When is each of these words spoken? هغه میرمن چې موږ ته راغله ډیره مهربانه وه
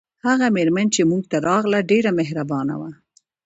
هغه 0.25 0.47
میرمن 0.55 0.87
چې 0.95 1.01
موږ 1.11 1.23
ته 1.31 1.37
راغله 1.47 1.79
ډیره 1.91 2.11
مهربانه 2.19 2.75
وه 2.81 2.91